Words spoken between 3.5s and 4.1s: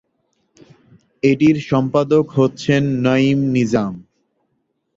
Nizam.